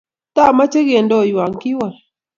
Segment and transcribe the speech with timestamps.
[0.35, 1.93] Tomoche kendoiwa, kiwol